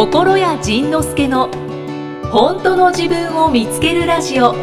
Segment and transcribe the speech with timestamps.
[0.00, 1.50] 心谷仁之助の
[2.32, 4.54] 本当の自分を見つけるラジオ。
[4.54, 4.58] も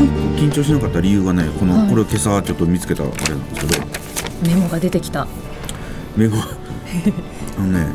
[0.00, 1.88] う一個緊張しなかった理由がねこの、はい。
[1.88, 3.86] これを今朝ちょっと見つけたあれなんですけど。
[4.46, 5.26] メモが出てきた。
[6.14, 6.36] メモ。
[7.56, 7.86] あのね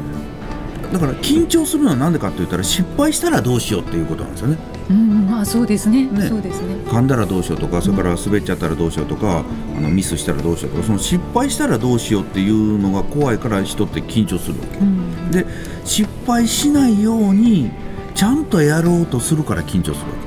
[0.91, 4.57] だから緊張するのは何でかって言ったら失敗したらどうしようっていうことなんですよね
[4.89, 6.05] うんまあそうですね。
[6.05, 6.27] ね。
[6.27, 6.75] そうですね。
[6.85, 9.43] 噛んだらどうしようとかそれから滑っちゃったらどうしようとか
[9.75, 14.77] あのミスしたらどうしようとかその失敗したらどうしようっていうのが怖いから人って緊張するわけ。
[14.79, 15.31] うん。
[15.31, 15.45] で
[15.85, 17.71] 失敗しないように
[18.13, 20.17] ちゃんとやろうとするから緊張するわ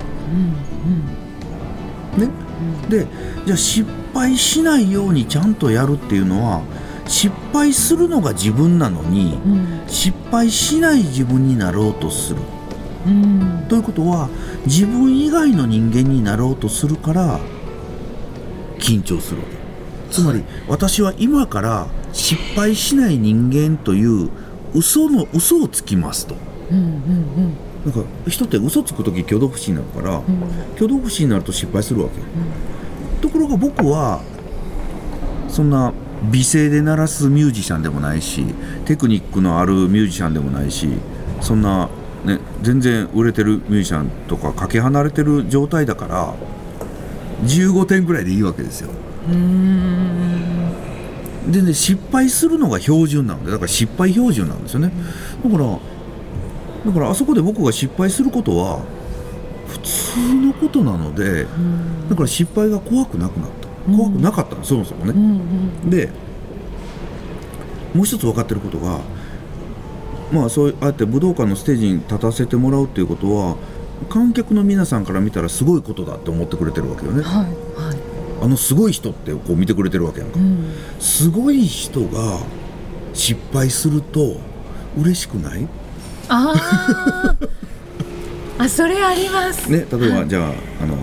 [2.16, 2.32] うんけね。
[2.88, 3.06] で
[3.46, 6.62] じゃあ失敗しないようにちゃんとやるっていうのは
[7.06, 9.80] 失敗するのが自分なのにうん。
[9.86, 12.40] 失敗しない自分になろうとする。
[12.40, 12.57] うん
[13.68, 14.28] ということは
[14.66, 17.40] 自分以外の人間になろうとするから
[18.78, 19.56] 緊張するわけ。
[20.12, 24.30] つまり私は今から失敗しない人間という
[24.74, 26.36] 嘘の嘘をつきますと。
[26.70, 30.22] うんうんなんか人って嘘つく時挙動不審になるからうん。
[30.72, 32.20] 挙動不審になると失敗するわけ。
[33.20, 34.20] ところが僕は
[35.48, 35.92] そんな
[36.30, 38.44] 美声で鳴らすミュージシャンでもないし
[38.84, 40.88] テクニックのあるミュージシャンでもないし
[41.40, 41.88] そんな、
[42.24, 46.34] ね、全然売れてるミュージシャンとかかけ離れてる状態だから
[47.44, 48.90] 15点ぐらいでいいわけですよ。
[49.28, 50.72] うん
[51.50, 54.92] でね失敗するのが標準なんでだから失敗標準なんですよね。
[55.44, 55.78] だから
[56.86, 58.80] だからあそこで僕が失敗することは
[59.68, 61.46] 普通のことなので
[62.08, 65.12] だから失敗が怖くなくなった怖くなかったの、そもそもね。
[65.12, 65.40] うん
[65.84, 66.10] うんで
[67.94, 69.00] もう一つ分かってることが
[70.32, 73.56] まあそうああやって武道館のステージに立たせてもらうっていうことは
[74.10, 77.22] 観客の皆さんから見たらすごいことだって思ってくれてるわけよね。
[77.22, 77.48] はいは
[77.94, 77.98] い。
[78.40, 80.38] あのすごい人ってこう見てくれてるわけやんか。
[80.38, 80.72] うん。
[81.00, 82.38] すごい人が
[83.12, 84.36] 失敗すると
[84.96, 85.62] 嬉しくない？
[85.62, 85.68] ね
[86.28, 87.48] あー。
[88.62, 89.70] あそれあります。
[89.70, 90.52] 例えば、じゃあ
[90.82, 90.96] あの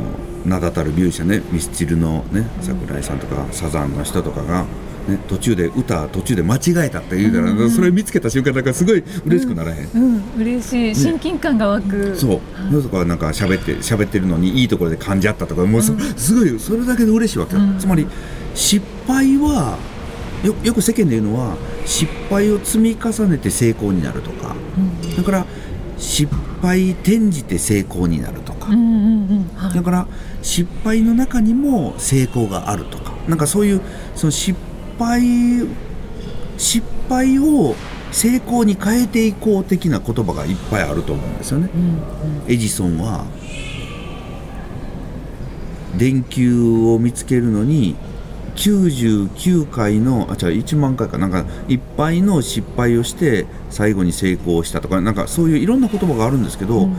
[0.45, 4.65] 名だたるミュージシャンねミスチルのね桜井さんとかサザンの人とかが、
[5.07, 10.95] ね、途中で歌途中で間違えたって言うから、うんうんそれ見つけた瞬間なんかすごい嬉しくならへん、うん嬉しい。
[10.95, 12.15] 親近感が湧く。
[12.15, 12.39] そう、
[12.69, 18.07] それとかなんか喋って喋ってるのにいいところで噛んじゃったとかもうすごいそれだけで嬉しいわけつまり
[18.53, 19.77] 失敗は
[20.43, 21.55] よよく世間で言うのは
[21.85, 24.55] 失敗を積み重ねて成功になるとか。
[24.77, 25.15] うん。
[25.15, 25.45] だから
[25.97, 29.49] 失敗転じて成功になるとか、うんうんうん。
[29.55, 29.73] はい。
[29.73, 30.07] だから
[30.41, 33.13] 失敗の中にも成功があるとか。
[33.27, 33.81] なんかそういう
[34.15, 34.74] その失敗
[36.57, 37.75] 失敗を
[38.11, 41.69] 成功に変えていこう的な言葉がいっぱいあると思うんですよね。
[41.73, 41.85] うんう
[42.47, 42.51] ん。
[42.51, 43.25] エジソンは
[45.97, 46.63] 電球
[46.93, 47.95] を見つけるのに
[48.55, 56.95] 99回のあ違う1万回かなんかいっぱいの失敗をして最後に成功したとかなんかそういういろんな言葉があるんですけど、うん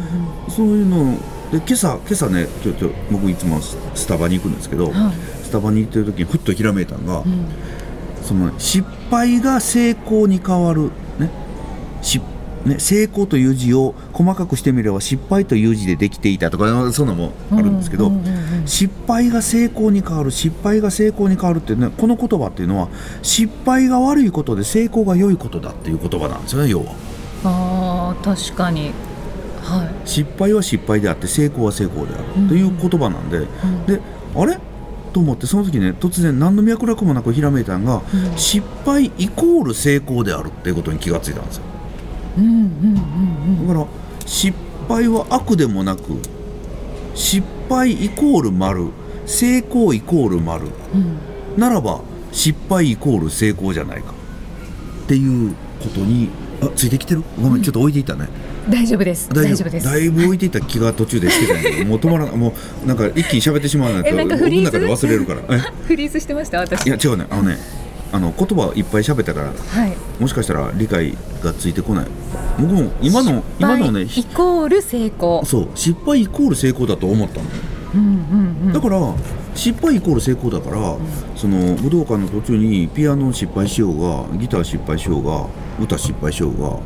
[0.49, 1.19] そういうの
[1.51, 5.15] で今朝今朝ねちょちょ僕いつもススタバに行くんですけど、はい。
[5.45, 7.47] スタバに行ってる時にふっとひらめいたのが、うん
[8.27, 11.31] その失敗が成功に変わる、ね。
[12.03, 12.21] し
[12.67, 18.67] ね、成功という字を細かくしてみれば失敗という字でできていたとかそんなのもあるんですけど、うんうんうんうん。
[18.67, 22.89] 失敗が成功に変わる失敗が成功に変わるっていうねこの言葉っていうのは
[23.23, 26.93] 失敗が悪いことで成功が良いことだっていう言葉なんですよね要は。
[27.45, 28.91] あー確かに。
[29.63, 30.09] はい。
[30.09, 33.43] 失敗は失敗であって成功は成功であうんるという言葉なんで、ん。
[33.87, 34.01] で
[34.35, 34.59] あれ？
[35.17, 38.37] と思ってその時ね突然何の脈絡もなくひらめいたのが、うん。
[38.37, 41.63] 失敗イコール成功であるっていうことに気がついたんですよ。
[42.37, 42.61] うんうんうん
[43.61, 43.87] うんだから
[44.27, 44.55] 失
[44.87, 46.03] 敗は悪でもなく
[47.15, 48.91] 失敗イコール丸
[49.25, 51.17] 成功イコール丸うん。
[51.59, 54.13] ならば失敗イコール成功じゃないか
[55.05, 56.29] っていうことに
[56.61, 57.23] あついてきてる？
[57.41, 57.63] ごめん。
[57.63, 58.29] ちょっと置いていったね、
[58.69, 59.29] 大丈夫です。
[59.31, 59.71] 大丈夫。
[59.71, 59.87] です。
[59.87, 62.53] だいぶ置いていった気が途中でしてたんやけどもう止まらないも
[62.85, 65.41] うなんか一気に喋ってしまわないと僕の中で忘れるから。
[65.57, 65.61] え？
[65.87, 66.59] フリーズしてました？
[66.61, 66.87] 私。
[66.87, 67.27] いや違うね。
[67.31, 67.59] あのね
[68.13, 69.93] あの言葉いっぱい喋ったからはい。
[70.21, 72.07] もしかしたら理解がついてこない。
[72.59, 75.45] 僕も今の今のねイコール成功。
[75.45, 77.47] そう失敗イコール成功だと思ったの、
[77.95, 78.73] うんうんうん。
[78.73, 79.15] だから
[79.55, 80.97] 失敗イコール成功だから、
[81.35, 85.47] その武道館の途中にピアノ失敗しようがギター失敗しようが
[85.83, 86.79] 歌失敗しようが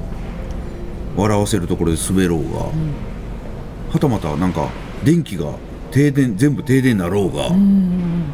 [1.17, 2.61] 笑わせるところで滑ろうが、
[3.93, 4.71] はたまたなんか
[5.05, 5.55] 電気が
[5.91, 8.33] 停電全部停電になろうが、うん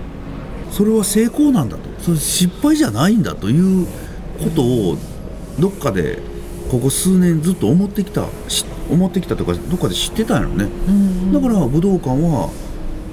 [0.71, 1.89] それは成功なんだと。
[2.01, 3.87] それ失敗じゃないんだという
[4.43, 4.99] ことを
[5.59, 6.19] どっかで
[6.71, 11.33] ここ数年ずっと思ってきたし思ってきたとかどっかで知ってたんやろね、うん。
[11.33, 12.51] だから武道館は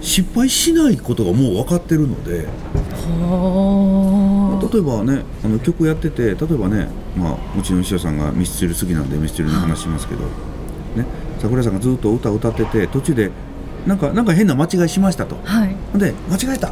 [0.04, 10.26] 失敗しないことがもう分かってるのでは例えばねあの曲やってて例えばね、まあ、うちの師匠さんがミスチル好きなんでミスチルの話しますけど、
[10.96, 11.06] ね、
[11.40, 13.32] 桜井さんがずっと歌を歌ってて途中で
[13.88, 15.38] なんかなんか変な間違いしましたと。
[15.44, 15.76] はい。
[15.98, 16.72] で間違えた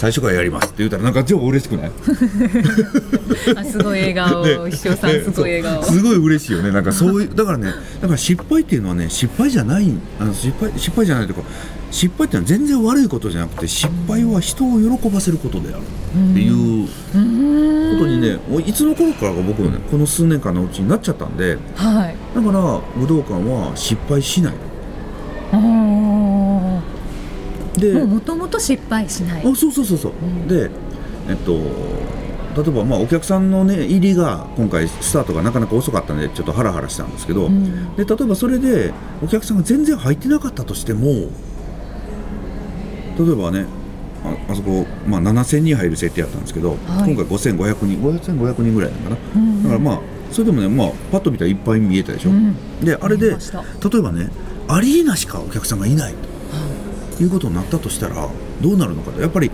[0.00, 1.90] 最初からやりますって言ったらなんか超嬉しくない？
[3.54, 4.44] あすごい笑顔。
[4.46, 4.70] ね。
[4.70, 5.82] 秘書さんすごい笑顔。
[5.84, 6.70] すごい嬉しいよね。
[6.72, 7.66] なんかそういうだからね
[8.00, 11.42] だから失敗っていうのはね失敗じゃないあの失敗失敗じゃないというか
[11.90, 15.78] 失敗っていうのは全然悪いことじゃなくて失敗は人を喜ばせることである。
[15.78, 22.16] っていうことにねもういつの頃からか僕はねこの数年間のうちになっちゃったんではい。
[22.34, 24.54] だから武道館は失敗しない
[27.80, 29.46] でもうもともと失敗しない。
[29.46, 30.12] あそうそうそうそう、
[30.48, 30.70] で
[31.28, 31.52] えっと
[32.56, 37.96] 例えばまあお客さんのね入りが今回スタートがなかなか遅かったんでちょっとハラハラしたんですけど、ん。
[37.96, 38.92] で例えばそれで
[39.22, 41.10] お客さんが全然入ってなかったとしても
[43.18, 43.66] 例えばね
[44.24, 46.78] ああそこ、まあ、7000人入る設定やったんですけど、はい。
[46.78, 48.02] 今回5500人。
[48.02, 50.00] 5500人ぐらいなのかな、うんだからまあ
[50.30, 52.84] それでもね、まあ、パッと見たらいっぱい見えたでしょ、うん。
[52.84, 53.38] であれで例え
[54.00, 54.30] ばね
[54.68, 56.29] アリーナしかお客さんがいないと
[57.20, 58.28] いうことになったとしたら
[58.60, 59.20] どうなるのかと。
[59.20, 59.50] やっぱり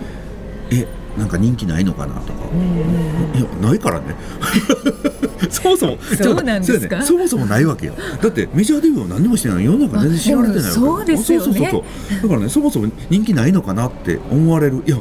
[0.71, 0.87] え
[1.17, 2.39] なんか人気ないのかなとか、
[3.35, 4.15] いやないからね。
[5.49, 5.97] そもそも。
[6.21, 7.01] そうなんですか？
[7.01, 7.93] そうやねそもそもないわけよ。
[8.21, 11.45] だってメジャーデビューを何にもしてない世の中全然知られてないわけそうですよね。
[11.45, 11.77] そうそうそうそ
[12.19, 12.21] う。
[12.21, 14.97] だからねそもそも人気ないのかなって思われるいや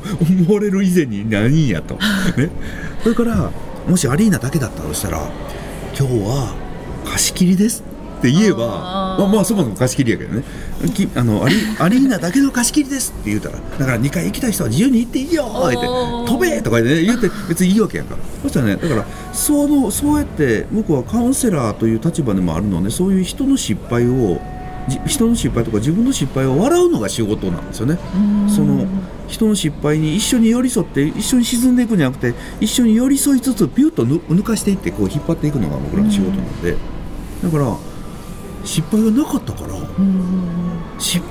[0.46, 1.94] 思われる以前に何やと。
[2.38, 2.48] ね。
[3.02, 3.50] それから
[3.86, 5.20] もしアリーナだけだったとしたら
[5.98, 6.54] 今日は
[7.04, 7.82] 貸し切りです
[8.18, 10.42] って言えばまあ、まあそもそも貸し切りやけどね。
[10.94, 15.76] きあのアリ アリーナだけの貸し切りですって言うたらだから2回行きたい人は自由に行っていいよって
[16.26, 18.16] 飛べとか言って、ね、言って別にいいわけやんか。
[18.42, 24.40] そしたらねだからそのそうやって僕はカウンセラーという立場でもあるのでそういう人の失敗を
[24.88, 27.98] じ人の失敗とか自分の失敗を笑うのが仕事なんですよね。
[28.48, 28.86] その
[29.28, 36.76] 人の失敗に一緒に寄り添って一緒に沈んでいくんじゃなくて一緒に寄り添いつつピュッとぬ抜かしていってこう引っ張っていくのが僕らの仕事なので。
[37.42, 37.76] だから
[38.66, 39.74] 失敗がなかったから。
[40.98, 41.22] し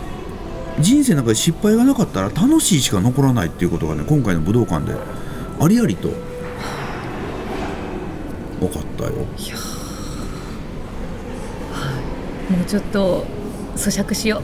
[0.79, 4.97] 人生の中で失敗がなかったら楽しいしか残らないっていうことがね今回の武道館で
[5.59, 6.09] ありありと
[8.59, 9.11] 分かったよ。
[9.11, 9.25] も
[12.61, 13.25] うちょっと
[13.75, 14.41] 咀嚼しよう。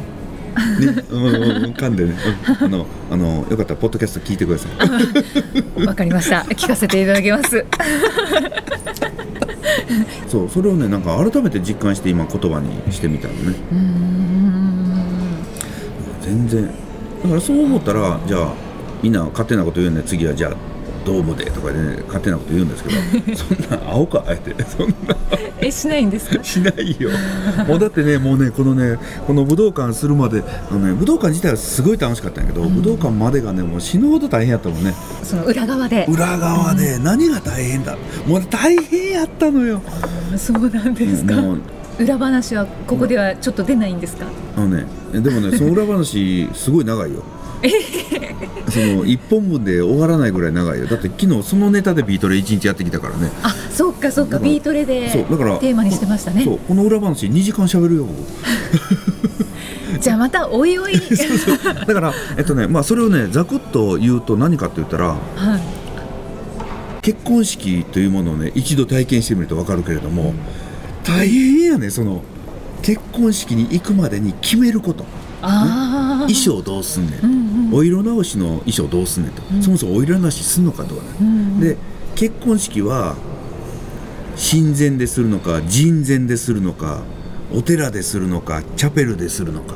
[0.86, 2.14] ね、うんうんうん噛んでね、
[2.60, 4.72] うんあのあのよかったらポッドキャスト聞いてください。
[5.86, 6.42] わかりました。
[6.50, 7.66] 聞かせていただきます
[10.28, 13.56] そうそれをねなんか改めて実感して今言葉にしてみたのね。
[13.72, 14.92] うーん
[16.22, 16.66] 全然
[17.24, 18.54] だからそう思ったらじゃあ
[19.02, 20.52] みんな勝手なこと言うんで次はじゃあ
[21.06, 22.96] ドームでとかでね勝手なこと言うんですけど
[23.36, 23.46] そ
[23.78, 25.16] んな青かあえてそんな。
[25.64, 26.44] えしないんですか？
[26.44, 27.10] しないよ。
[27.68, 34.94] もうだってねもうねこのねこの武道館するまであの、ね、武道館自体はすごい楽しかったんやけど、武道館までがねもう死ぬほど大変やったもんね。
[35.24, 36.08] その裏側で。
[36.10, 37.96] 裏側で何が大変だ？
[38.26, 39.82] もう大変やったのよ。
[40.38, 41.36] そうなんですか。
[41.36, 41.54] も。
[41.54, 41.60] う
[42.00, 44.26] 裏話はここではちょっと出ないんですか？
[44.58, 47.22] あのねでもねその裏話すごい長いよ
[48.70, 50.88] その一本分で終わらないぐらい長いよ。
[50.88, 53.32] だって昨日そのネタでビートレ1日やってきたからね。
[53.44, 54.40] あそうかそうか。
[54.40, 56.44] ビートレでそうだからテーマにしてましたね。
[56.44, 58.06] そうこの裏話2時間しゃべるよ。
[58.06, 58.18] 僕
[60.02, 60.94] じゃあまたおいおい。
[61.88, 65.82] だからえっとねまあそれをねざくっと言うと何かって言ったらはい。
[67.02, 70.36] 結婚式というものをね一度体験してみると分かるけれども、
[71.04, 72.22] 大変やねその
[72.84, 75.06] 結婚式に行くまでに決めること
[75.42, 77.32] 衣装どうすんねん、うん
[77.68, 77.74] うん。
[77.74, 79.62] お色直しの衣装どうすんねんと、ん。
[79.62, 81.02] そもそもお色直しすんのかとか。
[81.02, 81.60] ね、うん。
[81.60, 81.78] で
[82.16, 83.16] 結婚式は
[84.36, 87.02] 神前でするのか神前でするのか
[87.54, 89.76] お寺でするのかチャペルでするのか、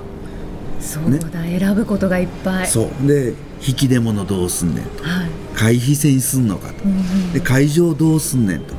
[0.79, 2.67] そうだ、選ぶことがいっぱい。
[2.67, 3.07] そう。
[3.07, 3.33] で
[3.65, 5.03] 引き出物どうすんねんと。
[5.03, 7.33] はい、会費制にすんのかと、うんうん。
[7.33, 8.73] で会場どうすんねんと。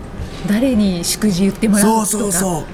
[0.49, 2.07] 誰に祝辞言ってもらうとか。
[2.07, 2.65] そうそうそ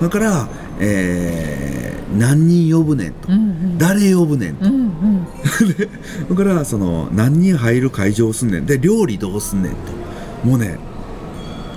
[0.00, 0.48] う、だから、
[0.80, 3.78] えー何人呼ぶねんと、うんうん。
[3.78, 5.26] 誰呼ぶねんと、うんうん。
[6.30, 8.66] だからその何人入る会場をすんねん。
[8.66, 9.78] で料理どうすんねんと。
[10.44, 10.78] もうね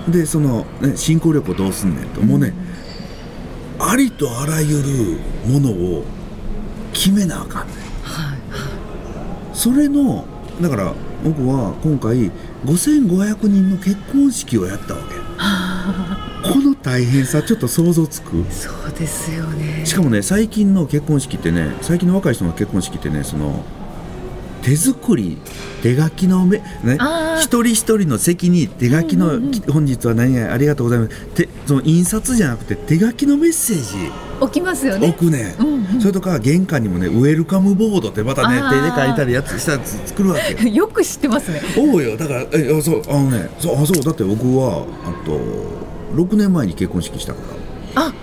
[0.08, 2.22] でその、ね、進行力をどうすんねんと。
[2.22, 2.52] もうね、
[3.78, 6.04] ありとあらゆるものを
[6.92, 7.76] 決めなあかんねん。
[8.02, 8.38] はい
[9.54, 10.24] それの
[10.60, 12.30] だから僕は今回
[12.64, 15.14] 5500人の結婚式をやったわけ
[16.82, 18.44] 大変さちょっと想像つく？
[18.50, 19.86] そうですよね。
[19.86, 23.64] しかもね最近の結婚式ってね最近の若い人の結婚式ってねその
[24.62, 25.38] 手作り
[25.82, 26.98] 手書きのめ、ね
[27.40, 31.26] 一人一人の席に手書きの、き本日は何々ありがとうございます。
[31.26, 34.12] てその印刷じゃなくて手書きのメッセージ。
[34.40, 35.08] 置きますよね。
[35.08, 36.00] 置くね、うんうん。
[36.00, 40.86] それとか玄関にもねウェルカムボードってまたね手で書いたりやつしたやつ作るわけよ。
[40.88, 41.60] く知ってますね。
[41.76, 42.16] おうよ。
[42.16, 43.02] だからえあそう。
[43.08, 44.02] あのねそうあそう。
[44.02, 45.81] だって僕はあと
[46.14, 47.40] 6年前に結婚式したか
[47.94, 48.14] らあ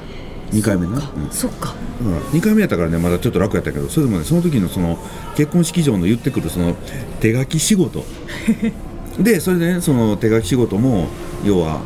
[0.52, 1.30] 2回目な、うん。
[1.30, 1.76] そっか。
[2.02, 4.98] うん、2回目やったからねまだちょっと楽やったけどそれでもねその時のその
[5.36, 6.76] 結婚式場の言ってくるその
[7.20, 8.06] 手書き仕事。
[9.20, 11.10] でそれでねその手書き仕事も
[11.44, 11.82] 要は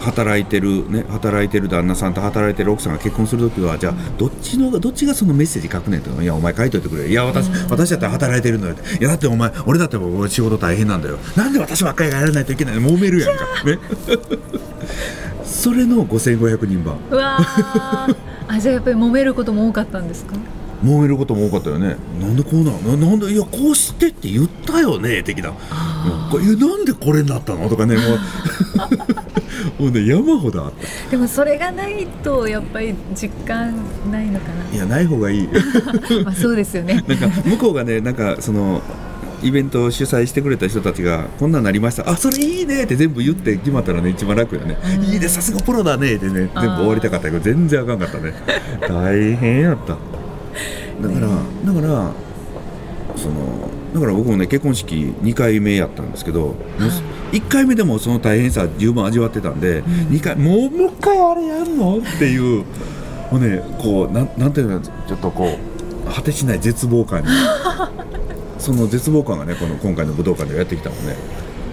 [0.00, 7.08] 働いてるね働いてる旦那さんと働いてる奥さんが結婚する時はじゃあどっちのどっちがそのメッセージ書くねんっていやお前書いといてくれ。
[7.08, 9.96] いや私私だったら働いてるのよいやだってお前俺だって
[10.28, 11.18] 仕事大変なんだよ。
[11.36, 12.88] なんで私ばっかりがやらないといけないの？
[12.88, 13.44] 揉めるやんか。
[13.64, 13.78] ね
[15.48, 16.96] それの5500人版。
[17.10, 18.16] うわー。
[18.48, 20.36] あじゃあやっぱり揉めることも多かったんですか？
[20.84, 21.96] 揉めることも多かったよね。
[22.20, 22.78] なんでこうなの？
[22.96, 23.32] ななんで？
[23.32, 25.22] いやこうしてって言ったよね？
[25.22, 25.48] 的な。
[25.48, 25.54] いや
[26.56, 27.68] なんでこれになったの？
[27.68, 27.96] とかね。
[27.96, 28.18] もう。
[29.82, 30.86] もうね山ほどあった。
[31.08, 33.74] ーでもそれがないとやっぱり実感
[34.10, 35.48] ないのかいやない方がいい。
[35.48, 35.52] な
[36.24, 37.02] まあそうですよね。
[37.08, 38.80] なんか向こうがねなんかその
[39.42, 42.08] イベントを主催してくれた人たちがこんなんなりました。
[42.08, 45.04] あそれいいねって全部言って決まったらね一番楽よね、うん。
[45.04, 48.32] いいねさすがプロだねってね全部終わりたかったけど全然あかんかったね。
[48.88, 49.94] 大変やった。
[49.94, 49.98] だ
[51.08, 51.28] から
[51.72, 52.12] だから
[53.16, 56.54] そのだから僕もね結婚式2回目やったんですけど、もう
[57.32, 62.64] 1回目でもその大変さ十分味わってたんで、二回もうもう一回あれやんのっていう
[63.30, 65.58] もうねこうなんなんていうのちょっとこ
[66.06, 67.28] う果てしない絶望感に
[68.58, 71.16] その絶望感がねこの今回の武道館でやってきたもんね。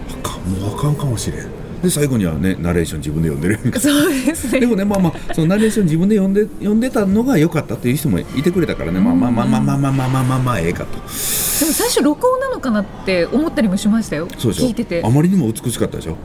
[0.10, 1.50] あかんもうあかんかもしれん。
[1.82, 4.60] で最後にはねナレーション自分で読んでるそうですね。
[4.60, 9.00] でもねまあまあそのナレーション自分で読んで読んでたのが良かったっていう人もいてくれたからね。
[9.00, 16.18] まあまあまあまあまあまあまあまあまあまあええかとでも最初録音なのかなって思ったりもしましたよそうでしょ聞いててあまりにも美しかったでしょ、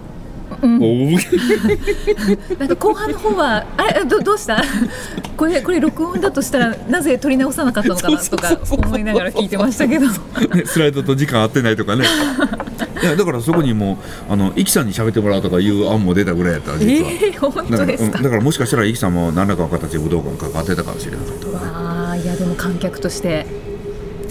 [0.62, 0.82] うん。
[0.82, 4.62] お おなんか後半の方はあれどどうした？
[5.36, 8.18] これこれ録音だとしたらなぜ撮り直さなかったのかな？
[8.18, 10.06] とか思いながら聞いてましたけど。
[10.54, 12.04] ねスライドと時間合ってないとかね。
[13.02, 13.98] いやだからそこにも
[14.28, 18.18] うあのイキさんに喋ってもらうとかいう案も出たぐらいやった実は、えー、本当ですか？
[18.18, 21.48] うんだからもしかしたらイキさんも何らかの形で武道館に関わってたかもしれなかった。
[21.48, 23.46] わあいやでも観客として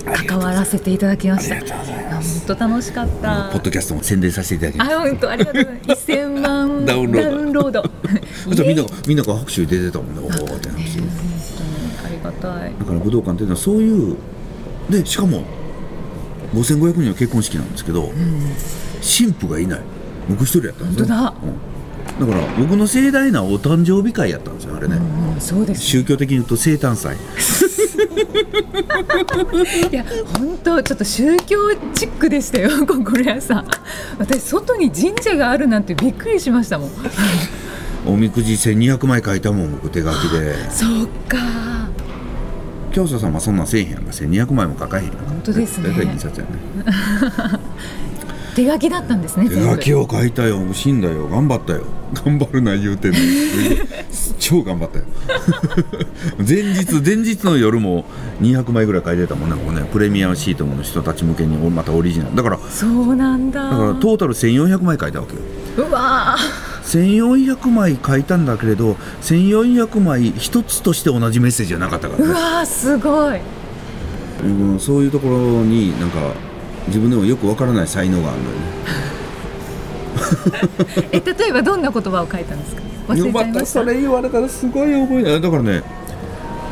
[0.04, 1.76] 関わらせていただきました。
[1.76, 3.50] 本当楽しかった。
[3.52, 4.96] ポッドキャストも宣伝させていただきます。
[4.96, 6.12] あ本当ありがとうございます。
[6.12, 7.30] 1000万ダウンロード。
[7.32, 7.84] ダウンロード。
[8.46, 10.44] そしたらみんながみんなが拍手出てたもんねおおって。
[10.44, 10.76] なってね。
[12.06, 12.74] ありがたい。
[12.80, 14.18] だから武道館っていうのはそういう
[14.90, 15.44] でしかも
[16.54, 18.12] 5500人の結婚式なんですけど、
[19.02, 19.82] 新婦がいない。
[20.30, 21.16] 僕一人やったんですよ。
[21.16, 21.34] 本当だ。
[22.20, 27.16] うん、だから僕の盛大なお誕生日会やったんですよあれね、うんそうです宗教的に言うと生誕祭
[29.92, 30.04] いや
[30.38, 31.58] 本当ちょっと宗教
[31.94, 33.68] チックでしたよ 心屋さん。
[34.18, 36.92] 私外に神社があるなんてびっくりしましたもん。
[38.06, 40.72] おみくじ1200枚書いたもん僕手書きで。
[40.72, 41.38] そうか。
[42.92, 44.12] 教祖様そんなんせえへんやんか。
[44.12, 45.24] 1200枚も書かへんやんか。
[45.28, 45.90] 本当ですね。
[45.90, 46.52] 大体印刷やね
[48.56, 50.60] 手書きだったんですね手書きを書いたよ。
[50.60, 51.28] もう死んだよ。
[51.28, 51.84] 頑張ったよ。
[52.26, 53.26] 頑張るな言うてんのに。
[54.40, 55.06] 超頑張ったよ。
[56.38, 58.06] 前日前日の夜も
[58.42, 59.84] 200枚ぐらい書いてたもんねこうね。
[59.92, 62.36] プレミアムシートの人たち向けにまたオリジナル。
[62.36, 63.62] だからだそうなんだ。
[63.62, 65.36] からトータル1400枚書いたわけ
[65.84, 65.88] よ。
[65.88, 66.36] うわ
[66.84, 72.26] 1400枚書いたんだけれど1400枚一つとして同じメッセージじゃなかったからね。
[72.26, 73.40] ーうわーすごい。
[74.44, 76.20] うんそういうところになんか
[76.90, 78.60] 自分でもよくわからない才能があるのよね。
[81.12, 82.82] え例えばどんな言葉を書いたんですか？
[83.08, 83.66] 忘れちゃいました。
[83.66, 85.82] それ言われたらすごい覚えないだからね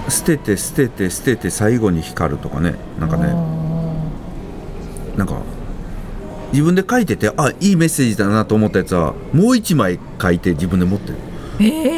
[0.09, 3.33] 捨てて捨てて捨てて最後に光るとかねなんかね
[5.17, 5.35] なんか
[6.51, 11.15] 自分で書いててあいいメッセージだなと思ったやつはもう一枚書いて自分で持ってる
[11.59, 11.97] ええ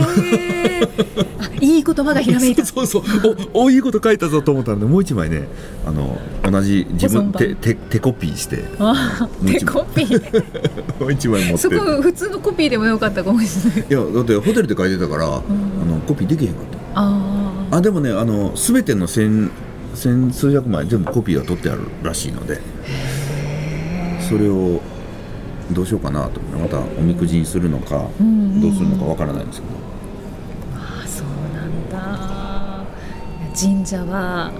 [1.39, 2.65] あいい言葉がひらめいた。
[2.65, 3.03] そうそう。
[3.05, 5.47] そうおおいいこと書いたぞと思ったんでもう一枚ね
[5.85, 8.57] あの同じ自分手手手コピーして。
[9.45, 10.99] 手コピー。
[10.99, 11.57] もう一枚持って。
[11.57, 13.89] そこ普通のコピーでもよかったかもしれない。
[13.89, 15.41] いやだってホテルで書いてたから、あの
[16.07, 16.77] コピーできへんかった。
[17.01, 19.51] あああでもねあの全ての千
[19.95, 22.59] 千数百枚全部コピーは取ってあるらしいので。
[24.29, 24.79] それを
[25.71, 28.07] どうしようかなとまたおみくじにするのか、
[28.59, 29.73] どうするのかわからないんですけど。
[30.75, 32.83] あそうなんだ。
[33.55, 34.51] 神社は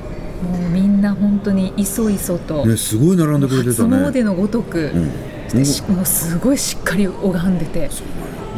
[0.43, 3.97] もうみんな本当にいそいそと、ねすごい並んでくれて初たね。
[3.97, 5.95] 詣のごとく、うん。
[5.95, 7.79] もうすごいしっかり拝んでて。
[7.79, 7.89] ね。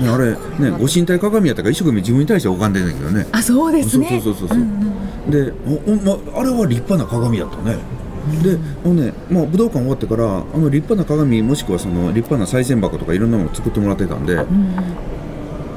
[0.09, 3.27] あれねご神体鏡やったから一生懸命自分に対して拝んでんだけどね。
[3.31, 4.19] あそうですね。
[4.21, 4.61] そうそうそうそうう。
[4.61, 4.91] んうん
[5.29, 7.77] でおお、ま、あれは立派な鏡やったね
[8.43, 14.75] であのね、まあ、武道館終わってからあの立派な鏡もしくはその立派な賽銭箱とかいろんなもの作ってもらってたんで、うん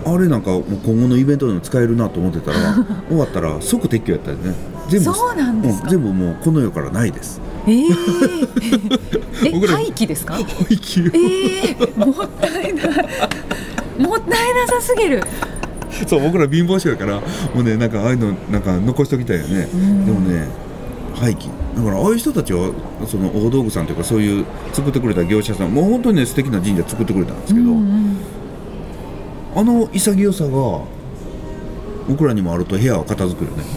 [0.07, 2.75] あれなんかもう今後のイベントでも使えるなと思ってたら
[3.09, 4.53] 終わったら即撤去やったよね。
[4.91, 7.41] 全部そうなんですかうん全部もうこの世からないです。
[7.67, 8.49] えー、
[9.47, 10.35] え 廃棄ですか？
[10.35, 12.87] 廃棄えー、もったいない。
[13.99, 15.23] もったいなさすぎる。
[16.07, 17.23] そう僕ら貧乏症やからも
[17.61, 19.65] うねなんかああいうのなんか残しときたいよね。
[19.75, 20.05] ん。
[20.05, 20.45] でもね
[21.14, 22.73] 廃棄だからああいう人たちは
[23.06, 28.35] その大道具さんというかそういう作ってくれた業者さんもう本当にね素敵な神社作ってくれたんですけど、うんうん
[29.56, 30.50] あの潔さが
[32.09, 33.62] 僕らにもあると部屋は片付くよね。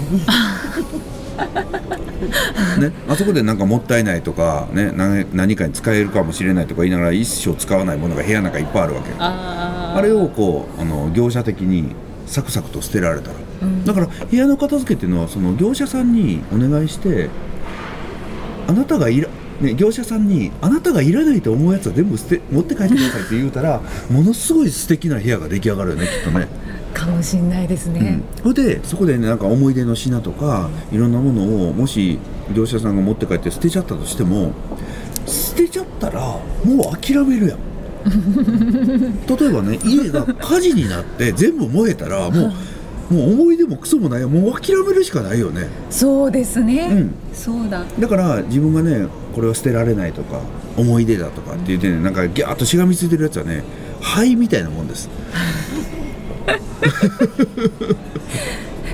[2.79, 9.12] ね、あそこでなんかもったいないとか、ね、何何かに使えるかもしれないとか言いながら一生使わないものが部屋の中いっぱいあるわけ。
[9.20, 13.86] あれをこうあの業者的にサクサクと捨てられたら、うん。
[13.86, 17.30] だから部屋の片付けっていうのはその業者さんにお願いして
[18.68, 19.30] あなたがいら
[19.62, 26.48] ね、業者さんにあなたがいらないと思うやつは全部捨て持って帰ってくださいって言うたら ものすごい素敵な部屋が出来上がるよねきっとね。
[26.94, 32.18] かもしれないですね、うん、それでそこでねなんか思い出の品とかいろんなものをもし
[32.56, 34.52] 業者さんが持って帰って捨てちゃったとしても
[35.26, 37.60] 捨てちゃったらもう諦めるやん。
[39.28, 42.54] 例えばね家が火事になって全部燃えたらもう
[43.10, 45.68] もう思い出もクソもないよもう諦めるしかないよね。
[45.90, 47.14] そうですね、うん。
[47.34, 47.86] そうだ。
[48.00, 50.42] だから自分がねこれは捨てられないとか
[50.76, 53.64] 思い出だとかって言ってねなんかギャーッとしがみついてるやつはね
[54.02, 55.10] 灰みたいなもんです。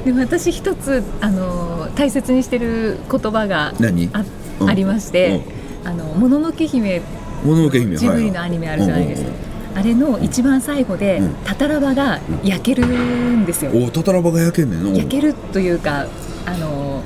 [0.06, 4.10] でも私一つあの大切にしてる言葉が何？
[4.14, 4.24] あ,、
[4.60, 4.70] うん。
[4.70, 5.42] ありまして
[5.84, 7.02] 「あのもののけ姫。
[7.44, 9.30] もののけ姫ジブリのアニメあるじゃないですか、
[9.76, 11.34] あれの一番最後で、うん。
[11.46, 16.06] タタラバが焼けるんですよ、おおタタラバが焼けんねんの焼けるというか
[16.46, 17.02] あの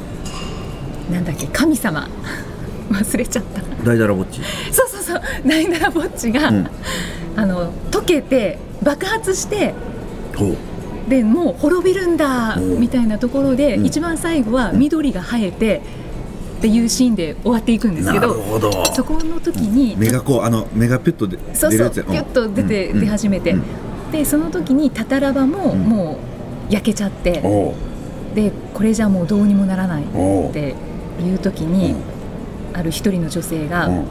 [1.12, 2.08] なんだっけ神様。
[2.92, 3.62] 忘れちゃった。
[3.84, 4.40] 大だらぼっち。
[4.72, 5.22] そうそうそう。
[5.46, 6.70] ナイナラぼっちが、うん。
[7.36, 9.74] あの溶けて爆発して
[11.08, 12.60] でもう滅びるんだう。
[12.60, 13.86] んみたいなところで、うん。
[13.86, 15.82] 一番最後は緑が生えて
[16.58, 18.86] っていうシーンで終わっていくんですなけどるほど。
[18.94, 22.04] そこの時に目がこうあの目がピュッと出そう出るやつや。
[22.04, 23.00] そうピュッと出て、うん。
[23.00, 24.12] 出始めて、うん。
[24.12, 25.80] でその時にタタラバもうん。
[25.84, 26.18] も
[26.70, 27.42] う焼けちゃって、
[28.34, 30.06] でこれじゃもうどうにもならないっ
[30.52, 30.76] て
[31.22, 31.96] いう時に、
[32.74, 34.06] ある一人の女性が、うん。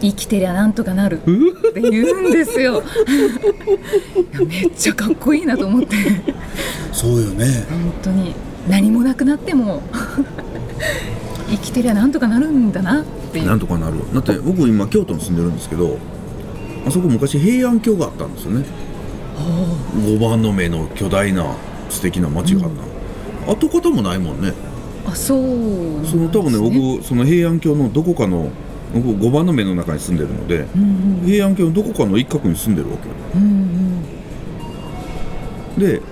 [0.00, 2.82] 生きてりゃなんとかなるって言うんですよ。
[4.46, 5.96] めっちゃかっこいいなと思って。
[6.92, 7.66] そうよね。
[7.68, 8.34] 本当に
[8.68, 9.82] 何もなくなっても
[11.48, 13.46] 生きてりゃなんとかなるんだなっていう。
[13.46, 13.96] なんとかなる。
[14.12, 15.98] だって僕今京都に住んでるんですけど
[16.86, 18.64] あそこ昔平安京があったんですよね。
[19.94, 21.54] 5番の目の巨大な
[21.88, 22.70] 素敵な町があっ
[23.46, 24.52] た、跡形もないもんね。
[25.06, 28.50] あそうその多分ね僕その平安京のどこかの
[28.92, 31.22] 僕5番の目の中に住んでるのでうん。
[31.24, 33.14] 平安京のどこかの一角に住んでるわけよ。
[33.36, 33.42] うん
[35.76, 35.80] うん。
[35.80, 36.02] で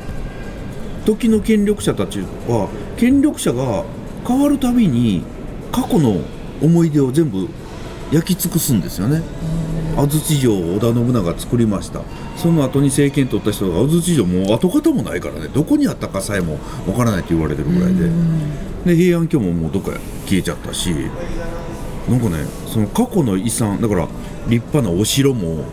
[1.05, 3.85] 時の権力者たちは権力者が
[4.27, 5.23] 変わるたびに
[5.73, 6.21] 過去の
[6.63, 7.49] 思い出を全部
[8.13, 9.23] 焼き尽くすんですよね。
[9.97, 12.03] 安土城を織田信長が作りました。
[12.37, 15.49] その後に政権取った人が安土城もう跡形もないからね。
[15.49, 18.11] どこにあったかさえもわからないって言われてるぐらいで。
[18.87, 19.91] で平安京ももうどっか
[20.27, 20.95] 消えちゃったし
[22.09, 24.09] なんかねその過去の遺産だから
[24.49, 25.65] 立派なお城も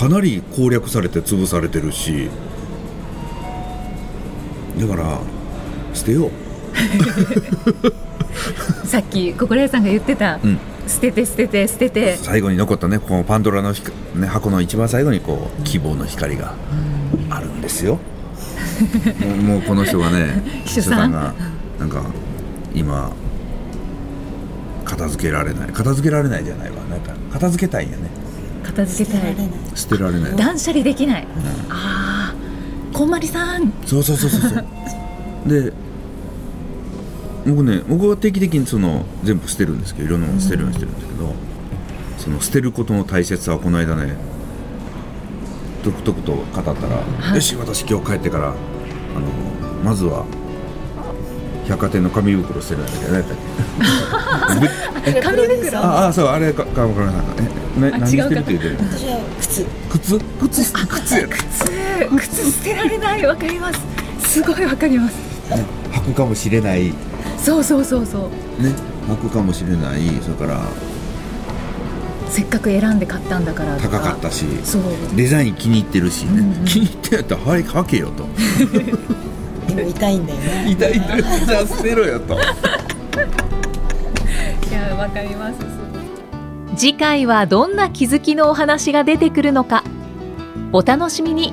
[0.00, 2.30] かなり攻略されて潰されてるし
[4.80, 5.20] だから
[5.92, 6.30] 捨てよう
[8.84, 10.58] さっき心屋さんが言ってた、うん。
[10.86, 12.16] 捨てて捨てて捨てて。
[12.16, 16.54] 最後に残ったねこのパンドラのね、箱の一番最後にこう希望の光が
[17.30, 17.98] あるんですよ。
[19.20, 21.12] もうもうこの人がね 秘書さん。
[21.12, 21.34] が
[21.78, 22.02] なんか
[22.74, 23.10] 今
[24.84, 25.68] 片付けられない。
[25.72, 26.76] 片付けられないじゃないわ。
[26.90, 28.02] なんか片付けたいんやね。
[28.62, 29.34] 片付けたい。
[29.74, 30.36] 捨てられない。
[30.36, 31.26] 断捨離できない、
[31.70, 32.34] ああ
[32.92, 33.72] こんまりさん。
[33.86, 34.64] そうそうそうそうそう。
[35.46, 35.72] で
[37.46, 41.34] 僕ね僕は定期的にその全部捨てるんですけどいろんなもの捨てるようにしてるんですけど、
[42.18, 44.16] その捨てることの大切さはこの間ね
[45.82, 47.34] とくとくと語ったら、はい。
[47.34, 48.56] よし私今日帰ってからあの
[49.84, 50.24] まずは
[51.68, 53.24] 百貨店の紙袋捨てるんだけどね
[55.06, 55.78] え紙袋？
[55.78, 57.24] ああそうあれかか分からない
[57.76, 58.76] えな何違うか捨てるって言ってる？
[59.40, 59.66] 靴。
[59.90, 60.18] 靴？
[60.18, 60.72] 靴？
[60.72, 61.38] 靴や靴。
[62.16, 63.26] 靴捨てられない。
[63.26, 63.80] わかります。
[64.20, 65.14] すごいわかります。
[65.50, 66.92] ね履くかもしれない
[67.44, 68.22] そうそうそうそう。
[68.62, 68.72] ね
[69.06, 70.08] 履くかもしれない。
[70.22, 70.62] それから
[72.30, 73.76] せっかく選んで買ったんだから。
[73.76, 74.82] 高かったしそう。
[75.14, 76.64] デザイン気に入ってるしね、うんうん。
[76.64, 78.24] 気に入ってやったらはい履けよと。
[79.74, 80.70] でも痛いんだよね。
[80.70, 82.34] 痛い痛いじゃあ捨てろよと。
[82.40, 82.40] い
[84.72, 85.56] やわかります。
[86.76, 89.84] 次回はどんな気づきのお話が出てくるのか。
[90.72, 91.52] お楽しみに